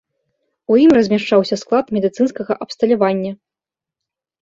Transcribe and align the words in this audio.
У 0.71 0.77
ім 0.83 0.93
размяшчаўся 0.97 1.55
склад 1.63 1.85
медыцынскага 1.97 2.57
абсталявання. 2.65 3.31